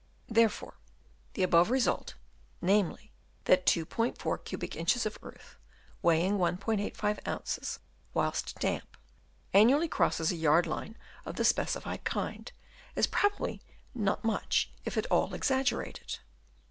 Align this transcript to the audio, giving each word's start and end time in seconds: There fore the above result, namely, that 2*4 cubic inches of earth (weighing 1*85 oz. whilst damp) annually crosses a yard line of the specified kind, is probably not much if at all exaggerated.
There 0.27 0.49
fore 0.49 0.79
the 1.33 1.43
above 1.43 1.69
result, 1.69 2.15
namely, 2.59 3.11
that 3.43 3.67
2*4 3.67 4.43
cubic 4.43 4.75
inches 4.75 5.05
of 5.05 5.19
earth 5.21 5.57
(weighing 6.01 6.39
1*85 6.39 7.19
oz. 7.27 7.77
whilst 8.11 8.55
damp) 8.57 8.97
annually 9.53 9.87
crosses 9.87 10.31
a 10.31 10.35
yard 10.35 10.65
line 10.65 10.97
of 11.23 11.35
the 11.35 11.45
specified 11.45 12.03
kind, 12.03 12.51
is 12.95 13.05
probably 13.05 13.61
not 13.93 14.23
much 14.23 14.71
if 14.85 14.97
at 14.97 15.05
all 15.11 15.35
exaggerated. 15.35 16.17